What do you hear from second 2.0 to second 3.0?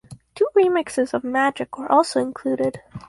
included.